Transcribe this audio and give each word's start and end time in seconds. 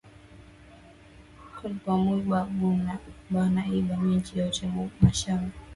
Ba 2.27 2.43
mwiji 2.53 2.99
bana 3.33 3.61
iba 3.77 3.95
minji 4.03 4.31
yote 4.41 4.63
mu 4.73 4.81
mashamba 5.01 5.53